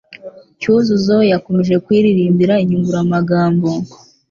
Cyuzuzo 0.59 1.15
yakomeje 1.31 1.73
kwiririmbira 1.85 2.53
inyunguramagambo 2.63 3.69